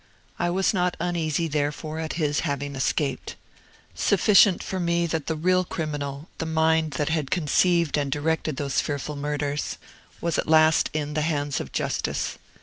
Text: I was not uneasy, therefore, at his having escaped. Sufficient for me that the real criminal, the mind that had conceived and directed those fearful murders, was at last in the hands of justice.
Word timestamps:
I 0.39 0.49
was 0.49 0.73
not 0.73 0.97
uneasy, 0.99 1.47
therefore, 1.47 1.99
at 1.99 2.13
his 2.13 2.39
having 2.39 2.75
escaped. 2.75 3.35
Sufficient 3.93 4.63
for 4.63 4.79
me 4.79 5.05
that 5.05 5.27
the 5.27 5.35
real 5.35 5.63
criminal, 5.63 6.27
the 6.39 6.47
mind 6.47 6.93
that 6.93 7.09
had 7.09 7.29
conceived 7.29 7.95
and 7.99 8.11
directed 8.11 8.55
those 8.57 8.81
fearful 8.81 9.15
murders, 9.15 9.77
was 10.19 10.39
at 10.39 10.47
last 10.49 10.89
in 10.91 11.13
the 11.13 11.21
hands 11.21 11.59
of 11.59 11.71
justice. 11.71 12.39